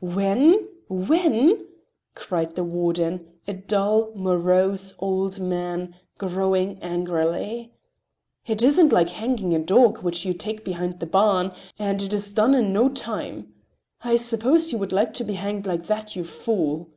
[0.00, 0.66] "When?
[0.88, 1.64] When?"
[2.16, 7.70] cried the warden, a dull, morose old man, growing angry.
[8.44, 12.56] "It isn't like hanging a dog, which you take behind the barn—and it is done
[12.56, 13.54] in no time.
[14.02, 16.90] I suppose you would like to be hanged like that, you fool!"